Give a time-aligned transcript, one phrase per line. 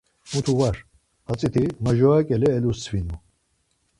[0.31, 0.75] Mutu var,
[1.27, 3.15] hatziti majura ǩele elustvinu.